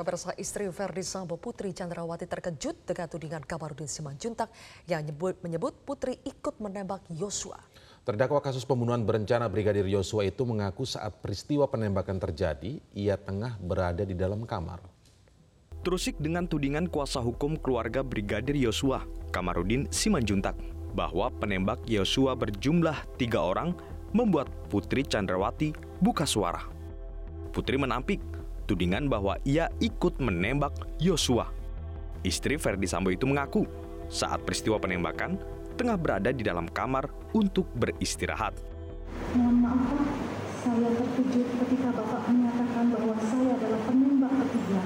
Pemirsa 0.00 0.32
istri 0.40 0.64
Verdi 0.72 1.04
Sambo 1.04 1.36
Putri 1.36 1.76
Chandrawati 1.76 2.24
terkejut 2.24 2.88
dengan 2.88 3.04
tudingan 3.04 3.44
Kamarudin 3.44 3.84
Simanjuntak 3.84 4.48
yang 4.88 5.04
menyebut, 5.04 5.36
menyebut 5.44 5.76
Putri 5.84 6.16
ikut 6.24 6.56
menembak 6.56 7.04
Yosua. 7.12 7.60
Terdakwa 8.08 8.40
kasus 8.40 8.64
pembunuhan 8.64 9.04
berencana 9.04 9.44
Brigadir 9.52 9.84
Yosua 9.84 10.24
itu 10.24 10.40
mengaku 10.48 10.88
saat 10.88 11.20
peristiwa 11.20 11.68
penembakan 11.68 12.16
terjadi, 12.16 12.80
ia 12.96 13.20
tengah 13.20 13.60
berada 13.60 14.00
di 14.08 14.16
dalam 14.16 14.48
kamar. 14.48 14.80
Terusik 15.84 16.16
dengan 16.16 16.48
tudingan 16.48 16.88
kuasa 16.88 17.20
hukum 17.20 17.60
keluarga 17.60 18.00
Brigadir 18.00 18.56
Yosua, 18.56 19.04
Kamarudin 19.28 19.84
Simanjuntak, 19.92 20.56
bahwa 20.96 21.28
penembak 21.28 21.84
Yosua 21.84 22.32
berjumlah 22.40 22.96
tiga 23.20 23.44
orang 23.44 23.76
membuat 24.16 24.48
Putri 24.72 25.04
Chandrawati 25.04 25.76
buka 26.00 26.24
suara. 26.24 26.64
Putri 27.52 27.76
menampik 27.76 28.39
tudingan 28.70 29.10
bahwa 29.10 29.34
ia 29.42 29.66
ikut 29.82 30.22
menembak 30.22 30.70
Yosua. 31.02 31.50
Istri 32.22 32.54
Verdi 32.54 32.86
Sambo 32.86 33.10
itu 33.10 33.26
mengaku 33.26 33.66
saat 34.06 34.46
peristiwa 34.46 34.78
penembakan 34.78 35.34
tengah 35.74 35.98
berada 35.98 36.30
di 36.30 36.46
dalam 36.46 36.70
kamar 36.70 37.10
untuk 37.34 37.66
beristirahat. 37.74 38.54
Mohon 39.34 39.56
maaf 39.66 39.80
Pak, 39.90 40.06
saya 40.62 40.88
terkejut 40.94 41.48
ketika 41.66 41.88
Bapak 41.98 42.22
menyatakan 42.30 42.84
bahwa 42.94 43.14
saya 43.18 43.50
adalah 43.58 43.80
penembak 43.90 44.32
ketiga. 44.46 44.80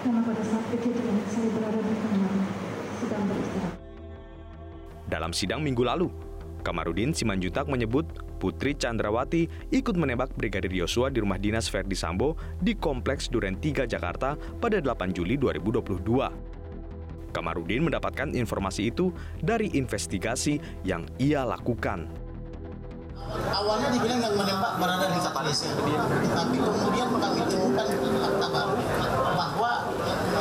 Karena 0.00 0.20
pada 0.24 0.42
saat 0.48 0.64
kejadian 0.72 1.16
saya 1.28 1.48
berada 1.52 1.80
di 1.84 1.94
kamar 2.00 2.32
sedang 3.04 3.22
beristirahat. 3.28 3.74
Dalam 5.10 5.32
sidang 5.34 5.60
minggu 5.66 5.82
lalu, 5.82 6.08
Kamarudin 6.60 7.16
Simanjuntak 7.16 7.66
menyebut 7.66 8.06
Putri 8.36 8.76
Chandrawati 8.76 9.48
ikut 9.72 9.96
menembak 9.96 10.32
Brigadir 10.36 10.72
Yosua 10.72 11.08
di 11.08 11.20
rumah 11.20 11.40
dinas 11.40 11.68
Verdi 11.68 11.96
Sambo 11.96 12.36
di 12.60 12.76
Kompleks 12.76 13.28
Duren 13.32 13.56
3 13.56 13.88
Jakarta 13.88 14.36
pada 14.36 14.78
8 14.80 15.16
Juli 15.16 15.40
2022. 15.40 16.50
Kamarudin 17.30 17.86
mendapatkan 17.86 18.34
informasi 18.34 18.90
itu 18.90 19.14
dari 19.38 19.70
investigasi 19.74 20.58
yang 20.82 21.06
ia 21.16 21.46
lakukan. 21.46 22.10
Awalnya 23.30 23.94
dibilang 23.94 24.18
yang 24.18 24.34
menembak 24.34 24.72
berada 24.82 25.06
di 25.06 25.20
Malaysia, 25.22 25.70
tapi 26.34 26.56
kemudian 26.58 27.08
kami 27.14 27.40
temukan 27.46 27.86
fakta 27.86 28.46
baru 28.50 28.74
bahwa 29.38 29.72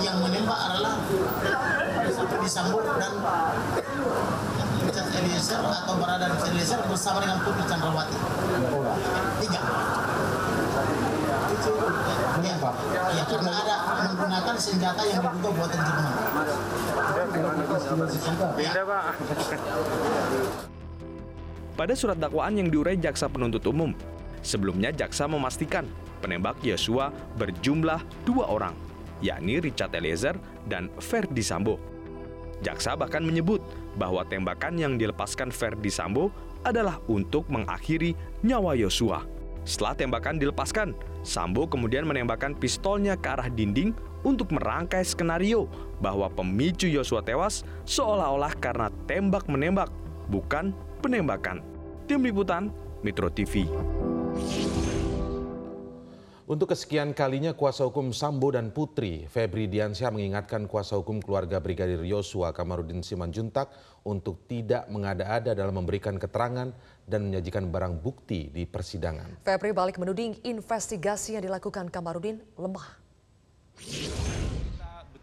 yang 0.02 0.18
menembak 0.26 0.58
adalah 0.58 0.98
Verdi 2.10 2.50
Sambo 2.50 2.82
dan 2.82 3.14
Richard 4.90 5.14
Eliezer 5.22 5.62
atau 5.62 5.94
berada 6.02 6.26
di 6.26 6.34
Richard 6.34 6.50
Eliezer 6.58 6.80
bersama 6.90 7.22
dengan 7.22 7.38
Putri 7.46 7.62
Chandrawati. 7.70 8.18
Tiga. 9.38 9.62
Ya, 12.40 13.04
ya, 13.14 13.24
karena 13.30 13.52
ada 13.52 13.76
menggunakan 14.10 14.56
senjata 14.58 15.02
yang 15.06 15.22
diduga 15.22 15.50
buatan 15.54 15.78
Jerman. 15.78 16.14
Ya. 18.58 18.72
Pada 21.78 21.94
surat 21.94 22.18
dakwaan 22.18 22.58
yang 22.58 22.74
diurai 22.74 22.98
jaksa 22.98 23.30
penuntut 23.30 23.62
umum, 23.70 23.94
sebelumnya 24.42 24.90
jaksa 24.90 25.30
memastikan 25.30 25.86
penembak 26.18 26.58
Yosua 26.66 27.14
berjumlah 27.38 28.02
dua 28.26 28.50
orang, 28.50 28.74
yakni 29.22 29.62
Richard 29.62 29.94
Eliezer 29.94 30.34
dan 30.66 30.90
Verdi 30.98 31.46
Sambo. 31.46 31.78
Jaksa 32.60 33.00
bahkan 33.00 33.24
menyebut 33.24 33.64
bahwa 34.00 34.24
tembakan 34.24 34.80
yang 34.80 34.96
dilepaskan 34.96 35.52
Verdi 35.52 35.92
Sambo 35.92 36.32
adalah 36.64 37.04
untuk 37.12 37.44
mengakhiri 37.52 38.16
nyawa 38.42 38.80
Yosua. 38.80 39.28
Setelah 39.68 39.94
tembakan 40.00 40.40
dilepaskan, 40.40 40.96
Sambo 41.22 41.68
kemudian 41.68 42.08
menembakkan 42.08 42.56
pistolnya 42.56 43.20
ke 43.20 43.28
arah 43.28 43.52
dinding 43.52 43.92
untuk 44.24 44.56
merangkai 44.56 45.04
skenario 45.04 45.68
bahwa 46.00 46.32
pemicu 46.32 46.88
Yosua 46.88 47.20
tewas 47.20 47.68
seolah-olah 47.84 48.56
karena 48.58 48.88
tembak-menembak, 49.06 49.92
bukan 50.32 50.72
penembakan. 51.04 51.60
Tim 52.08 52.24
Liputan, 52.24 52.72
Metro 53.04 53.28
TV. 53.30 53.68
Untuk 56.50 56.74
kesekian 56.74 57.14
kalinya 57.14 57.54
kuasa 57.54 57.86
hukum 57.86 58.10
Sambo 58.10 58.50
dan 58.50 58.74
Putri, 58.74 59.30
Febri 59.30 59.70
Diansyah 59.70 60.10
mengingatkan 60.10 60.66
kuasa 60.66 60.98
hukum 60.98 61.22
keluarga 61.22 61.62
Brigadir 61.62 62.02
Yosua 62.02 62.58
Kamarudin 62.58 63.06
Simanjuntak 63.06 63.70
untuk 64.02 64.50
tidak 64.50 64.90
mengada-ada 64.90 65.54
dalam 65.54 65.78
memberikan 65.78 66.18
keterangan 66.18 66.74
dan 67.06 67.30
menyajikan 67.30 67.70
barang 67.70 68.02
bukti 68.02 68.50
di 68.50 68.66
persidangan. 68.66 69.46
Febri 69.46 69.78
balik 69.78 70.02
menuding 70.02 70.42
investigasi 70.42 71.38
yang 71.38 71.46
dilakukan 71.46 71.86
Kamarudin 71.94 72.42
lemah. 72.58 72.98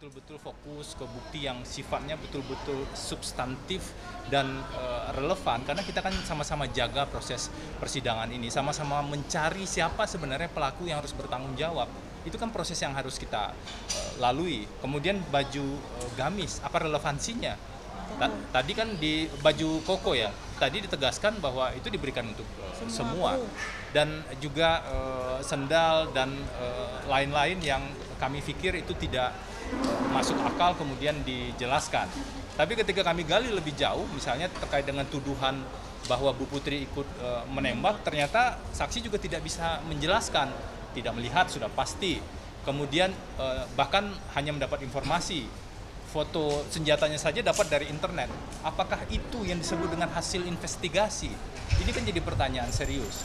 Betul-betul 0.06 0.38
fokus 0.38 0.94
ke 0.94 1.02
bukti 1.02 1.50
yang 1.50 1.66
sifatnya 1.66 2.14
betul-betul 2.14 2.86
substantif 2.94 3.90
dan 4.30 4.46
uh, 4.78 5.10
relevan. 5.18 5.66
Karena 5.66 5.82
kita 5.82 5.98
kan 5.98 6.14
sama-sama 6.22 6.70
jaga 6.70 7.10
proses 7.10 7.50
persidangan 7.82 8.30
ini 8.30 8.46
sama-sama 8.46 9.02
mencari 9.02 9.66
siapa 9.66 10.06
sebenarnya 10.06 10.46
pelaku 10.46 10.86
yang 10.86 11.02
harus 11.02 11.10
bertanggung 11.10 11.58
jawab. 11.58 11.90
Itu 12.22 12.38
kan 12.38 12.54
proses 12.54 12.78
yang 12.78 12.94
harus 12.94 13.18
kita 13.18 13.50
uh, 13.50 14.10
lalui. 14.22 14.70
Kemudian 14.78 15.18
baju 15.26 15.74
uh, 15.74 16.10
gamis 16.14 16.62
apa 16.62 16.86
relevansinya? 16.86 17.58
Ta 18.22 18.30
tadi 18.62 18.78
kan 18.78 18.94
di 19.02 19.26
baju 19.42 19.82
koko 19.82 20.14
ya 20.14 20.30
tadi 20.62 20.86
ditegaskan 20.86 21.42
bahwa 21.42 21.74
itu 21.74 21.90
diberikan 21.90 22.30
untuk 22.30 22.46
uh, 22.62 22.86
semua 22.86 23.42
dan 23.90 24.22
juga 24.38 24.86
uh, 24.86 25.38
sendal 25.42 26.14
dan 26.14 26.30
lain-lain 27.10 27.58
uh, 27.58 27.66
yang 27.74 27.82
kami 28.22 28.38
pikir 28.38 28.78
itu 28.78 28.94
tidak 28.94 29.34
masuk 30.14 30.38
akal 30.42 30.72
kemudian 30.78 31.20
dijelaskan. 31.26 32.08
Tapi 32.56 32.72
ketika 32.72 33.04
kami 33.04 33.28
gali 33.28 33.52
lebih 33.52 33.76
jauh, 33.76 34.08
misalnya 34.16 34.48
terkait 34.48 34.88
dengan 34.88 35.04
tuduhan 35.04 35.60
bahwa 36.08 36.32
Bu 36.32 36.48
Putri 36.48 36.88
ikut 36.88 37.04
e, 37.04 37.28
menembak, 37.52 38.00
ternyata 38.00 38.56
saksi 38.72 39.04
juga 39.04 39.20
tidak 39.20 39.44
bisa 39.44 39.84
menjelaskan, 39.84 40.48
tidak 40.96 41.12
melihat 41.12 41.52
sudah 41.52 41.68
pasti. 41.68 42.16
Kemudian 42.64 43.12
e, 43.12 43.46
bahkan 43.76 44.08
hanya 44.32 44.56
mendapat 44.56 44.80
informasi 44.88 45.44
foto 46.08 46.64
senjatanya 46.72 47.20
saja 47.20 47.44
dapat 47.44 47.68
dari 47.68 47.86
internet. 47.92 48.32
Apakah 48.64 49.04
itu 49.12 49.44
yang 49.44 49.60
disebut 49.60 49.92
dengan 49.92 50.08
hasil 50.16 50.48
investigasi? 50.48 51.28
Ini 51.76 51.90
kan 51.92 52.08
jadi 52.08 52.24
pertanyaan 52.24 52.72
serius. 52.72 53.20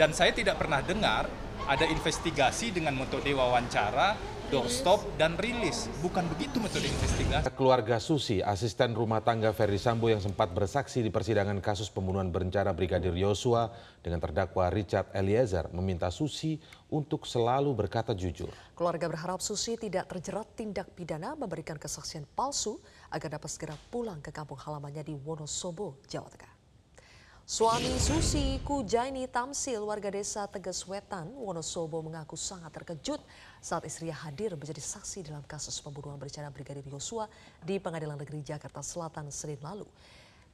Dan 0.00 0.16
saya 0.16 0.32
tidak 0.32 0.56
pernah 0.56 0.80
dengar 0.80 1.28
ada 1.68 1.84
investigasi 1.84 2.72
dengan 2.72 2.96
metode 2.96 3.28
wawancara 3.36 4.16
doorstop 4.52 5.00
dan 5.16 5.40
rilis. 5.40 5.88
Bukan 6.04 6.28
begitu 6.36 6.60
metode 6.60 6.84
investigasi. 6.84 7.48
Keluarga 7.56 7.96
Susi, 7.96 8.44
asisten 8.44 8.92
rumah 8.92 9.24
tangga 9.24 9.48
Ferdi 9.56 9.80
Sambo 9.80 10.12
yang 10.12 10.20
sempat 10.20 10.52
bersaksi 10.52 11.00
di 11.00 11.08
persidangan 11.08 11.56
kasus 11.64 11.88
pembunuhan 11.88 12.28
berencana 12.28 12.76
Brigadir 12.76 13.16
Yosua 13.16 13.72
dengan 14.04 14.20
terdakwa 14.20 14.68
Richard 14.68 15.08
Eliezer 15.16 15.72
meminta 15.72 16.12
Susi 16.12 16.60
untuk 16.92 17.24
selalu 17.24 17.72
berkata 17.72 18.12
jujur. 18.12 18.52
Keluarga 18.76 19.08
berharap 19.08 19.40
Susi 19.40 19.80
tidak 19.80 20.12
terjerat 20.12 20.52
tindak 20.52 20.92
pidana 20.92 21.32
memberikan 21.32 21.80
kesaksian 21.80 22.28
palsu 22.36 22.76
agar 23.08 23.40
dapat 23.40 23.48
segera 23.48 23.76
pulang 23.88 24.20
ke 24.20 24.28
kampung 24.28 24.60
halamannya 24.60 25.00
di 25.00 25.16
Wonosobo, 25.16 25.96
Jawa 26.04 26.28
Tengah. 26.28 26.51
Suami 27.42 27.90
Susi 27.98 28.62
Kujaini 28.62 29.26
Tamsil 29.26 29.82
warga 29.82 30.14
desa 30.14 30.46
Tegas 30.46 30.86
Wetan, 30.86 31.26
Wonosobo 31.34 31.98
mengaku 31.98 32.38
sangat 32.38 32.70
terkejut 32.70 33.18
saat 33.58 33.82
istrinya 33.82 34.14
hadir 34.14 34.54
menjadi 34.54 34.78
saksi 34.78 35.26
dalam 35.26 35.42
kasus 35.42 35.82
pembunuhan 35.82 36.22
berencana 36.22 36.54
Brigadir 36.54 36.86
Yosua 36.86 37.26
di 37.66 37.82
Pengadilan 37.82 38.14
Negeri 38.14 38.46
Jakarta 38.46 38.78
Selatan 38.78 39.26
Senin 39.34 39.58
lalu. 39.58 39.82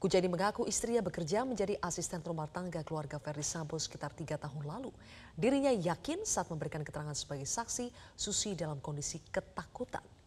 Kujaini 0.00 0.32
mengaku 0.32 0.64
istrinya 0.64 1.04
bekerja 1.04 1.44
menjadi 1.44 1.76
asisten 1.84 2.24
rumah 2.24 2.48
tangga 2.48 2.80
keluarga 2.80 3.20
Ferdi 3.20 3.44
Sambo 3.44 3.76
sekitar 3.76 4.16
tiga 4.16 4.40
tahun 4.40 4.64
lalu. 4.64 4.88
Dirinya 5.36 5.68
yakin 5.68 6.24
saat 6.24 6.48
memberikan 6.48 6.80
keterangan 6.80 7.12
sebagai 7.12 7.44
saksi, 7.44 7.92
Susi 8.16 8.56
dalam 8.56 8.80
kondisi 8.80 9.20
ketakutan. 9.28 10.17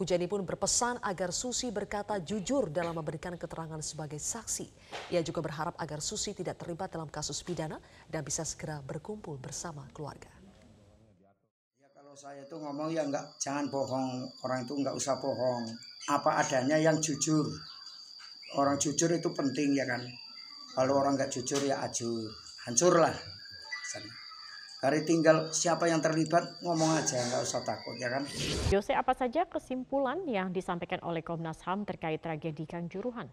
Kujani 0.00 0.24
pun 0.24 0.48
berpesan 0.48 0.96
agar 1.04 1.28
Susi 1.28 1.68
berkata 1.68 2.16
jujur 2.24 2.72
dalam 2.72 2.96
memberikan 2.96 3.36
keterangan 3.36 3.76
sebagai 3.84 4.16
saksi. 4.16 4.64
Ia 5.12 5.20
juga 5.20 5.44
berharap 5.44 5.76
agar 5.76 6.00
Susi 6.00 6.32
tidak 6.32 6.56
terlibat 6.56 6.88
dalam 6.88 7.12
kasus 7.12 7.44
pidana 7.44 7.76
dan 8.08 8.24
bisa 8.24 8.40
segera 8.40 8.80
berkumpul 8.80 9.36
bersama 9.36 9.84
keluarga. 9.92 10.32
Ya, 11.76 11.92
kalau 11.92 12.16
saya 12.16 12.48
itu 12.48 12.56
ngomong 12.56 12.88
ya 12.96 13.04
enggak, 13.04 13.28
jangan 13.44 13.68
bohong. 13.68 14.24
Orang 14.40 14.64
itu 14.64 14.72
enggak 14.72 14.96
usah 14.96 15.20
bohong. 15.20 15.68
Apa 16.08 16.48
adanya 16.48 16.80
yang 16.80 16.96
jujur. 16.96 17.44
Orang 18.56 18.80
jujur 18.80 19.12
itu 19.12 19.28
penting 19.36 19.76
ya 19.76 19.84
kan. 19.84 20.00
Kalau 20.80 20.96
orang 20.96 21.20
enggak 21.20 21.28
jujur 21.28 21.60
ya 21.60 21.76
ajur. 21.84 22.24
Hancurlah. 22.64 23.12
Hari 24.80 25.04
tinggal 25.04 25.52
siapa 25.52 25.92
yang 25.92 26.00
terlibat 26.00 26.56
ngomong 26.64 26.96
aja 26.96 27.20
nggak 27.20 27.44
usah 27.44 27.60
takut 27.60 28.00
ya 28.00 28.08
kan. 28.08 28.24
Jose 28.72 28.96
apa 28.96 29.12
saja 29.12 29.44
kesimpulan 29.44 30.24
yang 30.24 30.56
disampaikan 30.56 31.04
oleh 31.04 31.20
Komnas 31.20 31.60
HAM 31.68 31.84
terkait 31.84 32.24
tragedi 32.24 32.64
Kanjuruhan? 32.64 33.28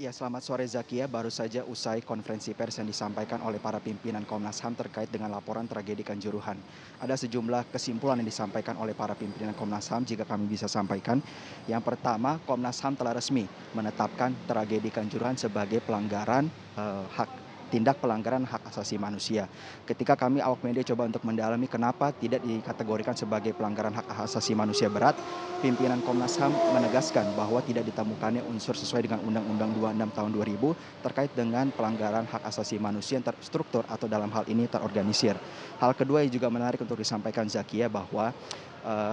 Ya, 0.00 0.16
selamat 0.16 0.40
sore 0.40 0.64
Zakia. 0.64 1.04
Baru 1.04 1.28
saja 1.28 1.60
usai 1.68 2.00
konferensi 2.00 2.56
pers 2.56 2.80
yang 2.80 2.88
disampaikan 2.88 3.44
oleh 3.44 3.60
para 3.60 3.84
pimpinan 3.84 4.24
Komnas 4.24 4.56
HAM 4.64 4.72
terkait 4.72 5.12
dengan 5.12 5.28
laporan 5.28 5.68
tragedi 5.68 6.00
Kanjuruhan. 6.00 6.56
Ada 7.04 7.20
sejumlah 7.20 7.68
kesimpulan 7.68 8.16
yang 8.16 8.24
disampaikan 8.24 8.80
oleh 8.80 8.96
para 8.96 9.12
pimpinan 9.12 9.52
Komnas 9.52 9.92
HAM 9.92 10.08
jika 10.08 10.24
kami 10.24 10.48
bisa 10.48 10.72
sampaikan. 10.72 11.20
Yang 11.68 11.84
pertama, 11.84 12.40
Komnas 12.48 12.80
HAM 12.80 12.96
telah 12.96 13.12
resmi 13.12 13.44
menetapkan 13.76 14.32
tragedi 14.48 14.88
Kanjuruhan 14.88 15.36
sebagai 15.36 15.84
pelanggaran 15.84 16.48
uh, 16.80 17.04
hak 17.04 17.49
tindak 17.70 18.02
pelanggaran 18.02 18.42
hak 18.42 18.66
asasi 18.66 18.98
manusia. 18.98 19.46
Ketika 19.86 20.18
kami 20.18 20.42
awak 20.42 20.66
media 20.66 20.82
coba 20.92 21.06
untuk 21.06 21.22
mendalami 21.22 21.70
kenapa 21.70 22.10
tidak 22.10 22.42
dikategorikan 22.42 23.14
sebagai 23.14 23.54
pelanggaran 23.54 23.94
hak 23.94 24.10
asasi 24.26 24.58
manusia 24.58 24.90
berat, 24.90 25.14
pimpinan 25.62 26.02
Komnas 26.02 26.34
HAM 26.36 26.50
menegaskan 26.50 27.30
bahwa 27.38 27.62
tidak 27.62 27.86
ditemukannya 27.86 28.42
unsur 28.50 28.74
sesuai 28.74 29.06
dengan 29.06 29.22
Undang-Undang 29.22 29.70
26 30.10 30.18
tahun 30.18 30.30
2000 30.34 31.06
terkait 31.06 31.32
dengan 31.32 31.70
pelanggaran 31.70 32.26
hak 32.26 32.42
asasi 32.50 32.82
manusia 32.82 33.22
yang 33.22 33.26
terstruktur 33.30 33.86
atau 33.86 34.10
dalam 34.10 34.28
hal 34.34 34.42
ini 34.50 34.66
terorganisir. 34.66 35.38
Hal 35.78 35.94
kedua 35.94 36.26
yang 36.26 36.34
juga 36.34 36.50
menarik 36.50 36.82
untuk 36.82 36.98
disampaikan 36.98 37.46
Zakia 37.46 37.86
bahwa 37.86 38.34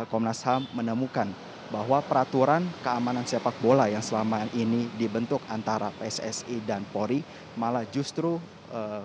Komnas 0.07 0.41
HAM 0.47 0.63
menemukan 0.71 1.27
bahwa 1.67 1.99
peraturan 1.99 2.63
keamanan 2.79 3.27
sepak 3.27 3.59
bola 3.59 3.91
yang 3.91 3.99
selama 3.99 4.47
ini 4.55 4.87
dibentuk 4.95 5.43
antara 5.51 5.91
PSSI 5.99 6.63
dan 6.63 6.87
Polri 6.87 7.19
malah 7.59 7.83
justru 7.91 8.39
uh, 8.71 9.03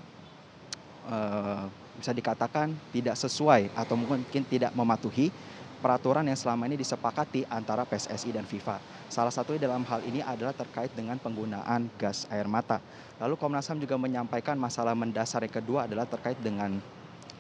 uh, 1.11 1.67
bisa 1.99 2.15
dikatakan 2.15 2.73
tidak 2.95 3.19
sesuai 3.19 3.75
atau 3.75 3.99
mungkin 3.99 4.47
tidak 4.47 4.71
mematuhi 4.73 5.35
peraturan 5.83 6.23
yang 6.23 6.39
selama 6.39 6.71
ini 6.71 6.79
disepakati 6.79 7.43
antara 7.51 7.83
PSSI 7.83 8.31
dan 8.31 8.47
FIFA. 8.47 8.79
Salah 9.11 9.35
satunya 9.35 9.67
dalam 9.67 9.83
hal 9.83 9.99
ini 10.07 10.23
adalah 10.23 10.55
terkait 10.55 10.95
dengan 10.95 11.19
penggunaan 11.19 11.91
gas 11.99 12.25
air 12.31 12.47
mata. 12.47 12.79
Lalu 13.19 13.35
Komnas 13.35 13.67
HAM 13.67 13.83
juga 13.83 13.99
menyampaikan 13.99 14.55
masalah 14.55 14.95
mendasar 14.95 15.43
yang 15.43 15.53
kedua 15.53 15.91
adalah 15.91 16.07
terkait 16.07 16.39
dengan 16.39 16.79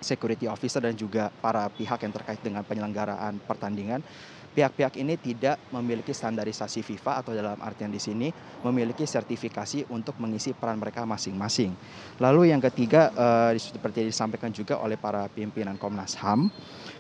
security 0.05 0.51
officer 0.51 0.83
dan 0.83 0.95
juga 0.99 1.33
para 1.41 1.67
pihak 1.73 2.03
yang 2.03 2.13
terkait 2.13 2.41
dengan 2.43 2.63
penyelenggaraan 2.67 3.41
pertandingan 3.47 4.05
pihak-pihak 4.53 5.01
ini 5.01 5.17
tidak 5.17 5.57
memiliki 5.73 6.13
standarisasi 6.13 6.85
FIFA 6.85 7.25
atau 7.25 7.33
dalam 7.33 7.59
artian 7.65 7.89
di 7.89 7.97
sini 7.97 8.29
memiliki 8.61 9.09
sertifikasi 9.09 9.89
untuk 9.89 10.21
mengisi 10.21 10.53
peran 10.53 10.77
mereka 10.77 11.09
masing-masing. 11.09 11.73
Lalu 12.21 12.53
yang 12.53 12.61
ketiga 12.61 13.11
eh, 13.13 13.57
seperti 13.57 14.05
disampaikan 14.07 14.53
juga 14.53 14.79
oleh 14.79 15.01
para 15.01 15.27
pimpinan 15.33 15.81
Komnas 15.81 16.15
HAM 16.21 16.53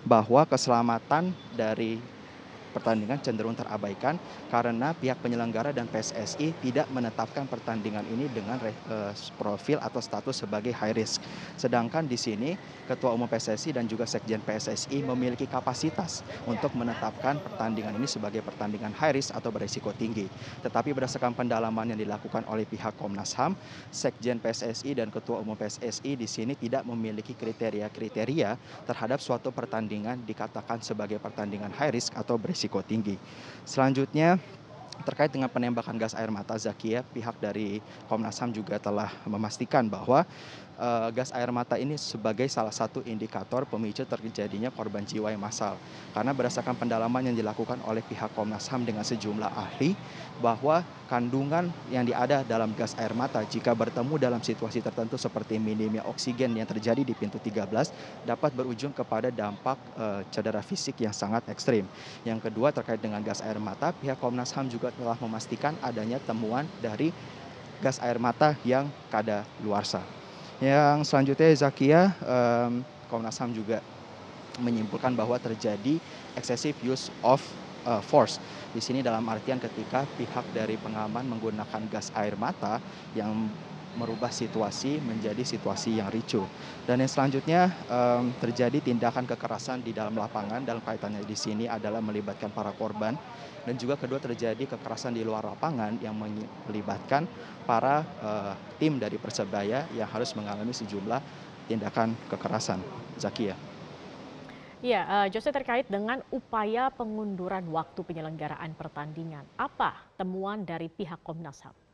bahwa 0.08 0.48
keselamatan 0.48 1.30
dari 1.52 2.00
pertandingan 2.72 3.20
cenderung 3.20 3.52
terabaikan 3.52 4.16
karena 4.48 4.96
pihak 4.96 5.20
penyelenggara 5.20 5.70
dan 5.70 5.84
PSSI 5.86 6.56
tidak 6.64 6.88
menetapkan 6.88 7.44
pertandingan 7.44 8.02
ini 8.08 8.26
dengan 8.32 8.56
uh, 8.88 9.12
profil 9.36 9.76
atau 9.78 10.00
status 10.00 10.42
sebagai 10.42 10.72
high 10.72 10.96
risk. 10.96 11.20
Sedangkan 11.60 12.08
di 12.08 12.16
sini 12.16 12.56
Ketua 12.88 13.12
Umum 13.12 13.28
PSSI 13.28 13.76
dan 13.76 13.84
juga 13.84 14.08
Sekjen 14.08 14.40
PSSI 14.40 15.04
memiliki 15.04 15.44
kapasitas 15.44 16.24
untuk 16.48 16.72
menetapkan 16.72 17.38
pertandingan 17.38 17.94
ini 18.00 18.08
sebagai 18.08 18.40
pertandingan 18.40 18.96
high 18.96 19.14
risk 19.20 19.36
atau 19.36 19.52
berisiko 19.52 19.92
tinggi. 19.92 20.26
Tetapi 20.64 20.96
berdasarkan 20.96 21.36
pendalaman 21.36 21.92
yang 21.92 22.00
dilakukan 22.00 22.48
oleh 22.48 22.64
pihak 22.64 22.96
Komnas 22.96 23.36
HAM, 23.36 23.54
Sekjen 23.92 24.40
PSSI 24.40 24.96
dan 24.96 25.12
Ketua 25.12 25.44
Umum 25.44 25.54
PSSI 25.54 26.16
di 26.16 26.26
sini 26.26 26.56
tidak 26.56 26.88
memiliki 26.88 27.36
kriteria-kriteria 27.36 28.56
terhadap 28.88 29.18
suatu 29.18 29.50
pertandingan 29.50 30.22
dikatakan 30.22 30.80
sebagai 30.80 31.18
pertandingan 31.18 31.74
high 31.74 31.92
risk 31.92 32.14
atau 32.14 32.38
berisiko 32.38 32.61
berisiko 32.62 32.78
tinggi. 32.86 33.18
Selanjutnya 33.66 34.38
terkait 35.02 35.34
dengan 35.34 35.50
penembakan 35.50 35.98
gas 35.98 36.14
air 36.14 36.30
mata 36.30 36.54
Zakia, 36.54 37.02
pihak 37.02 37.34
dari 37.42 37.82
Komnas 38.06 38.38
HAM 38.38 38.54
juga 38.54 38.78
telah 38.78 39.10
memastikan 39.26 39.90
bahwa 39.90 40.22
uh, 40.82 41.08
gas 41.14 41.30
air 41.30 41.48
mata 41.54 41.78
ini 41.78 41.94
sebagai 41.94 42.50
salah 42.50 42.74
satu 42.74 43.06
indikator 43.06 43.62
pemicu 43.62 44.02
terjadinya 44.02 44.74
korban 44.74 45.06
jiwa 45.06 45.30
yang 45.30 45.38
massal. 45.38 45.78
Karena 46.10 46.34
berdasarkan 46.34 46.74
pendalaman 46.74 47.30
yang 47.30 47.36
dilakukan 47.38 47.78
oleh 47.86 48.02
pihak 48.02 48.34
Komnas 48.34 48.66
HAM 48.66 48.82
dengan 48.82 49.06
sejumlah 49.06 49.48
ahli 49.54 49.94
bahwa 50.42 50.82
kandungan 51.06 51.70
yang 51.92 52.08
ada 52.16 52.42
dalam 52.42 52.72
gas 52.74 52.96
air 52.98 53.12
mata 53.12 53.44
jika 53.46 53.76
bertemu 53.76 54.16
dalam 54.16 54.40
situasi 54.40 54.80
tertentu 54.80 55.20
seperti 55.20 55.60
minimnya 55.60 56.02
oksigen 56.08 56.56
yang 56.56 56.66
terjadi 56.66 57.04
di 57.04 57.14
pintu 57.14 57.36
13 57.36 57.68
dapat 58.24 58.50
berujung 58.56 58.90
kepada 58.96 59.28
dampak 59.28 59.76
uh, 59.94 60.24
cedera 60.32 60.64
fisik 60.64 60.98
yang 61.04 61.14
sangat 61.14 61.46
ekstrim. 61.52 61.86
Yang 62.26 62.50
kedua 62.50 62.74
terkait 62.74 62.98
dengan 62.98 63.20
gas 63.22 63.44
air 63.44 63.60
mata, 63.60 63.94
pihak 63.94 64.18
Komnas 64.18 64.50
HAM 64.50 64.72
juga 64.72 64.90
telah 64.90 65.14
memastikan 65.20 65.76
adanya 65.84 66.18
temuan 66.24 66.64
dari 66.80 67.12
gas 67.84 68.00
air 68.00 68.16
mata 68.16 68.56
yang 68.64 68.88
kada 69.12 69.44
luarsa. 69.60 70.00
Yang 70.60 71.08
selanjutnya 71.08 71.48
Zakia, 71.56 72.02
um, 72.22 72.84
Komnas 73.08 73.38
HAM 73.40 73.52
juga 73.56 73.80
menyimpulkan 74.60 75.16
bahwa 75.16 75.36
terjadi 75.40 75.96
excessive 76.36 76.76
use 76.84 77.08
of 77.24 77.40
uh, 77.88 78.04
force. 78.04 78.36
Di 78.68 78.80
sini 78.84 79.00
dalam 79.00 79.24
artian 79.32 79.56
ketika 79.56 80.04
pihak 80.12 80.44
dari 80.52 80.76
pengaman 80.76 81.24
menggunakan 81.24 81.88
gas 81.88 82.12
air 82.12 82.36
mata 82.36 82.80
yang 83.16 83.56
merubah 83.96 84.32
situasi 84.32 85.00
menjadi 85.02 85.40
situasi 85.44 86.00
yang 86.00 86.08
ricu. 86.08 86.40
Dan 86.88 87.04
yang 87.04 87.10
selanjutnya 87.10 87.70
um, 87.86 88.32
terjadi 88.40 88.80
tindakan 88.80 89.28
kekerasan 89.28 89.84
di 89.84 89.92
dalam 89.94 90.16
lapangan 90.16 90.64
dalam 90.64 90.80
kaitannya 90.80 91.22
di 91.22 91.36
sini 91.36 91.64
adalah 91.68 92.00
melibatkan 92.00 92.50
para 92.50 92.72
korban 92.74 93.14
dan 93.62 93.74
juga 93.78 93.94
kedua 93.94 94.18
terjadi 94.18 94.66
kekerasan 94.66 95.14
di 95.14 95.22
luar 95.22 95.46
lapangan 95.46 95.94
yang 96.02 96.18
melibatkan 96.66 97.30
para 97.62 98.02
uh, 98.18 98.54
tim 98.82 98.98
dari 98.98 99.16
Persebaya 99.22 99.86
yang 99.94 100.08
harus 100.10 100.34
mengalami 100.34 100.74
sejumlah 100.74 101.22
tindakan 101.70 102.18
kekerasan. 102.26 102.82
Zakia. 103.20 103.54
Ya, 104.82 105.06
uh, 105.06 105.26
Jose 105.30 105.54
terkait 105.54 105.86
dengan 105.86 106.26
upaya 106.34 106.90
pengunduran 106.90 107.62
waktu 107.70 108.02
penyelenggaraan 108.02 108.74
pertandingan. 108.74 109.46
Apa 109.54 109.94
temuan 110.18 110.66
dari 110.66 110.90
pihak 110.90 111.22
Komnas 111.22 111.62
HAM? 111.62 111.91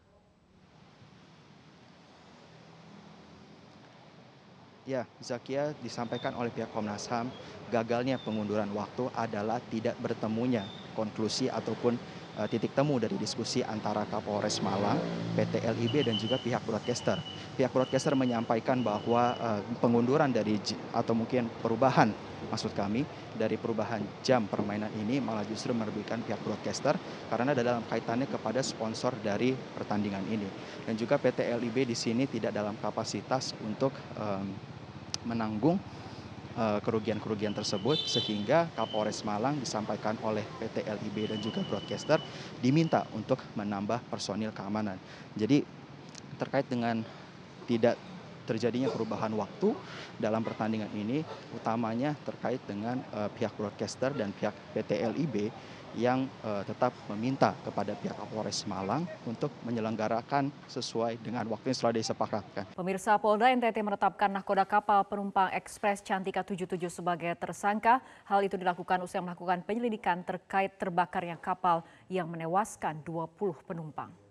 Ya, 4.88 5.05
Zakia 5.20 5.76
disampaikan 5.85 6.32
oleh 6.41 6.48
pihak 6.48 6.72
Komnas 6.72 7.12
HAM, 7.12 7.29
gagalnya 7.69 8.17
pengunduran 8.17 8.72
waktu 8.72 9.05
adalah 9.12 9.60
tidak 9.69 9.93
bertemunya 10.01 10.65
konklusi 10.96 11.53
ataupun 11.53 12.01
uh, 12.41 12.48
titik 12.48 12.72
temu 12.72 12.96
dari 12.96 13.20
diskusi 13.20 13.60
antara 13.60 14.08
Kapolres 14.08 14.65
Malang, 14.65 14.96
PT 15.36 15.60
LIB 15.60 16.08
dan 16.08 16.17
juga 16.17 16.41
pihak 16.41 16.65
broadcaster. 16.65 17.20
Pihak 17.60 17.69
broadcaster 17.69 18.17
menyampaikan 18.17 18.81
bahwa 18.81 19.36
uh, 19.36 19.60
pengunduran 19.77 20.32
dari 20.32 20.56
atau 20.96 21.12
mungkin 21.12 21.53
perubahan 21.60 22.08
maksud 22.48 22.72
kami 22.72 23.05
dari 23.36 23.60
perubahan 23.60 24.01
jam 24.24 24.48
permainan 24.48 24.89
ini 24.96 25.20
malah 25.20 25.44
justru 25.44 25.77
merugikan 25.77 26.24
pihak 26.24 26.41
broadcaster 26.41 26.96
karena 27.29 27.53
dalam 27.53 27.84
kaitannya 27.84 28.24
kepada 28.24 28.65
sponsor 28.65 29.12
dari 29.20 29.53
pertandingan 29.53 30.24
ini. 30.32 30.48
Dan 30.89 30.96
juga 30.96 31.20
PT 31.20 31.44
LIB 31.44 31.84
di 31.84 31.96
sini 31.98 32.24
tidak 32.24 32.56
dalam 32.56 32.72
kapasitas 32.81 33.53
untuk 33.60 33.93
um, 34.17 34.78
menanggung 35.29 35.77
Eh, 36.58 36.81
kerugian-kerugian 36.82 37.55
tersebut 37.55 38.03
sehingga 38.03 38.67
Kapolres 38.75 39.23
Malang 39.23 39.63
disampaikan 39.63 40.19
oleh 40.27 40.43
PT 40.58 40.82
LIB 40.91 41.31
dan 41.31 41.39
juga 41.39 41.63
broadcaster 41.63 42.19
diminta 42.58 43.06
untuk 43.15 43.39
menambah 43.55 44.03
personil 44.11 44.51
keamanan. 44.51 44.99
Jadi 45.39 45.63
terkait 46.35 46.67
dengan 46.67 47.06
tidak 47.70 47.94
terjadinya 48.48 48.88
perubahan 48.88 49.28
waktu 49.36 49.76
dalam 50.17 50.40
pertandingan 50.40 50.88
ini 50.96 51.20
utamanya 51.52 52.17
terkait 52.24 52.64
dengan 52.64 53.05
uh, 53.12 53.28
pihak 53.28 53.52
broadcaster 53.52 54.17
dan 54.17 54.32
pihak 54.32 54.56
PT 54.72 55.05
LIB 55.05 55.52
yang 55.96 56.28
uh, 56.44 56.60
tetap 56.69 56.93
meminta 57.08 57.56
kepada 57.64 57.96
pihak 57.96 58.12
Kapolres 58.12 58.64
Malang 58.69 59.08
untuk 59.24 59.48
menyelenggarakan 59.64 60.52
sesuai 60.69 61.17
dengan 61.22 61.48
waktu 61.48 61.72
yang 61.72 61.78
telah 61.81 61.94
disepakatkan. 61.96 62.64
Pemirsa 62.76 63.17
Polda 63.17 63.48
NTT 63.48 63.81
menetapkan 63.81 64.28
nahkoda 64.28 64.69
kapal 64.69 65.06
penumpang 65.08 65.48
ekspres 65.56 66.05
Cantika 66.05 66.44
77 66.44 66.76
sebagai 66.93 67.32
tersangka. 67.40 68.05
Hal 68.28 68.44
itu 68.44 68.60
dilakukan 68.60 69.00
usai 69.00 69.24
melakukan 69.24 69.64
penyelidikan 69.64 70.20
terkait 70.26 70.76
terbakarnya 70.76 71.40
kapal 71.40 71.81
yang 72.12 72.28
menewaskan 72.28 73.00
20 73.05 73.56
penumpang. 73.64 74.28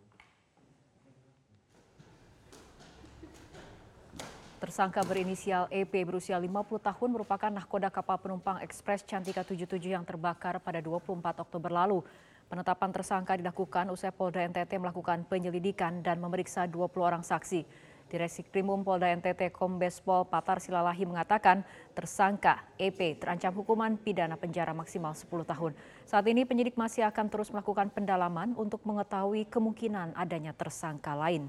Tersangka 4.57 5.05
berinisial 5.05 5.69
EP 5.69 5.93
berusia 6.01 6.33
50 6.33 6.49
tahun 6.81 7.09
merupakan 7.13 7.53
nahkoda 7.53 7.93
kapal 7.93 8.17
penumpang 8.17 8.57
ekspres 8.65 9.05
Cantika 9.05 9.45
77 9.45 9.77
yang 9.85 10.01
terbakar 10.01 10.57
pada 10.57 10.81
24 10.81 11.45
Oktober 11.45 11.69
lalu. 11.69 12.01
Penetapan 12.49 12.89
tersangka 12.89 13.37
dilakukan 13.37 13.93
usai 13.93 14.09
Polda 14.09 14.41
NTT 14.49 14.81
melakukan 14.81 15.29
penyelidikan 15.29 16.01
dan 16.01 16.17
memeriksa 16.17 16.65
20 16.65 16.89
orang 17.05 17.21
saksi. 17.21 17.69
Direksi 18.09 18.41
Krimum 18.49 18.81
Polda 18.81 19.13
NTT 19.13 19.53
Kombes 19.53 20.01
Pol 20.01 20.25
Patar 20.25 20.57
Silalahi 20.57 21.05
mengatakan 21.05 21.61
tersangka 21.93 22.65
EP 22.81 22.97
terancam 23.21 23.53
hukuman 23.61 23.93
pidana 23.93 24.41
penjara 24.41 24.73
maksimal 24.73 25.13
10 25.13 25.29
tahun. 25.53 25.77
Saat 26.09 26.25
ini 26.33 26.49
penyidik 26.49 26.73
masih 26.73 27.05
akan 27.05 27.29
terus 27.29 27.53
melakukan 27.53 27.93
pendalaman 27.93 28.57
untuk 28.57 28.81
mengetahui 28.89 29.45
kemungkinan 29.53 30.17
adanya 30.17 30.49
tersangka 30.57 31.13
lain. 31.13 31.45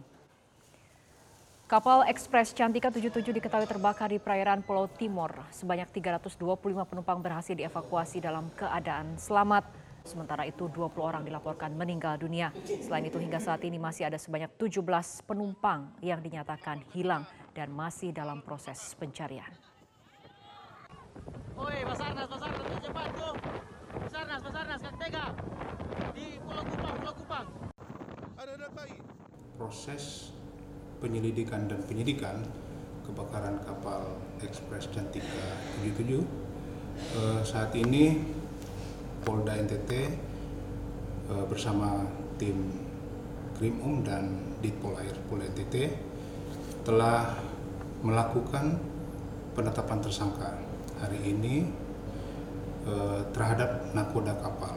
Kapal 1.68 2.00
Ekspres 2.08 2.56
Cantika 2.56 2.88
77 2.88 3.28
diketahui 3.28 3.68
terbakar 3.68 4.08
di 4.08 4.16
perairan 4.16 4.64
Pulau 4.64 4.88
Timor. 4.88 5.36
Sebanyak 5.52 5.92
325 5.92 6.40
penumpang 6.88 7.20
berhasil 7.20 7.52
dievakuasi 7.52 8.24
dalam 8.24 8.48
keadaan 8.56 9.20
selamat. 9.20 9.68
Sementara 10.00 10.48
itu 10.48 10.72
20 10.72 10.96
orang 10.96 11.28
dilaporkan 11.28 11.76
meninggal 11.76 12.16
dunia. 12.16 12.56
Selain 12.64 13.04
itu 13.04 13.20
hingga 13.20 13.36
saat 13.36 13.60
ini 13.68 13.76
masih 13.76 14.08
ada 14.08 14.16
sebanyak 14.16 14.48
17 14.56 14.80
penumpang 15.28 15.92
yang 16.00 16.24
dinyatakan 16.24 16.88
hilang 16.96 17.28
dan 17.52 17.68
masih 17.68 18.16
dalam 18.16 18.40
proses 18.40 18.96
pencarian. 18.96 19.52
Oi, 21.52 21.84
Basarnas, 21.84 22.32
Basarnas, 22.32 22.64
cepat 22.80 23.08
tuh. 23.12 23.34
Basarnas, 24.08 24.40
Basarnas, 24.40 24.80
Tega. 24.96 25.36
Di 26.16 26.40
Pulau 26.40 26.64
Kupang, 26.64 26.94
Pulau 26.96 27.12
Kupang. 27.12 27.46
Ada 28.40 28.56
data 28.56 28.82
Proses 29.60 30.37
penyelidikan 30.98 31.70
dan 31.70 31.80
penyidikan 31.86 32.42
kebakaran 33.06 33.62
kapal 33.64 34.18
Ekspres 34.42 34.90
Cantika 34.92 35.56
77 35.80 36.18
eh, 36.18 37.40
saat 37.46 37.72
ini 37.78 38.20
Polda 39.22 39.56
NTT 39.56 39.92
eh, 39.96 41.44
bersama 41.48 42.04
tim 42.36 42.74
Krimum 43.58 44.06
dan 44.06 44.54
Ditpol 44.60 44.98
Air 45.00 45.16
Polda 45.26 45.48
NTT 45.50 45.74
telah 46.86 47.34
melakukan 48.02 48.78
penetapan 49.54 49.98
tersangka 50.02 50.58
hari 50.98 51.18
ini 51.22 51.66
eh, 52.86 53.20
terhadap 53.30 53.94
nakoda 53.94 54.34
kapal 54.38 54.76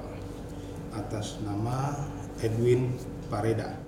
atas 0.93 1.41
nama 1.41 1.95
Edwin 2.43 2.93
Pareda. 3.31 3.80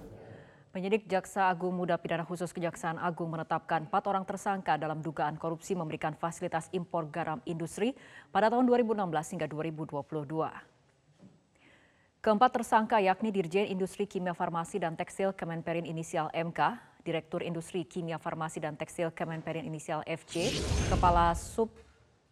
Penyidik 0.73 1.05
Jaksa 1.05 1.53
Agung 1.53 1.77
Muda 1.77 2.01
Pidana 2.01 2.25
Khusus 2.25 2.49
Kejaksaan 2.49 2.97
Agung 2.97 3.29
menetapkan 3.29 3.85
empat 3.85 4.09
orang 4.09 4.25
tersangka 4.25 4.73
dalam 4.73 5.05
dugaan 5.05 5.37
korupsi 5.37 5.77
memberikan 5.77 6.17
fasilitas 6.17 6.65
impor 6.73 7.13
garam 7.13 7.37
industri 7.45 7.93
pada 8.33 8.49
tahun 8.49 8.65
2016 8.65 9.05
hingga 9.37 9.45
2022. 9.53 10.01
Keempat 12.25 12.51
tersangka 12.57 12.97
yakni 12.97 13.29
Dirjen 13.29 13.69
Industri 13.69 14.09
Kimia 14.09 14.33
Farmasi 14.33 14.81
dan 14.81 14.97
Tekstil 14.97 15.37
Kemenperin 15.37 15.85
inisial 15.85 16.33
MK, 16.33 16.57
Direktur 17.05 17.45
Industri 17.45 17.85
Kimia 17.85 18.17
Farmasi 18.17 18.57
dan 18.57 18.73
Tekstil 18.73 19.13
Kemenperin 19.13 19.69
inisial 19.69 20.01
FC, 20.09 20.57
Kepala 20.89 21.37
Sub 21.37 21.69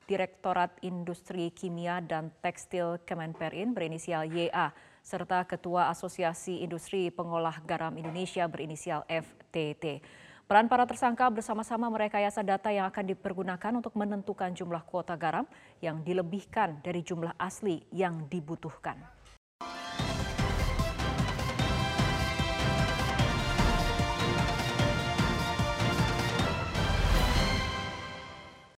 Direktorat 0.09 0.81
Industri 0.81 1.53
Kimia 1.53 2.01
dan 2.01 2.33
Tekstil 2.41 3.05
Kemenperin 3.05 3.77
berinisial 3.77 4.25
YA, 4.25 4.73
serta 5.01 5.43
Ketua 5.43 5.89
Asosiasi 5.89 6.61
Industri 6.61 7.09
Pengolah 7.09 7.57
Garam 7.65 7.93
Indonesia 7.97 8.45
berinisial 8.45 9.01
FTT. 9.09 10.01
Peran 10.45 10.67
para 10.67 10.83
tersangka 10.83 11.31
bersama-sama 11.31 11.87
merekayasa 11.89 12.43
data 12.43 12.69
yang 12.69 12.87
akan 12.87 13.15
dipergunakan 13.15 13.71
untuk 13.71 13.95
menentukan 13.97 14.51
jumlah 14.51 14.83
kuota 14.83 15.15
garam 15.15 15.47
yang 15.79 16.03
dilebihkan 16.03 16.83
dari 16.83 16.99
jumlah 17.01 17.31
asli 17.39 17.81
yang 17.95 18.27
dibutuhkan. 18.27 18.99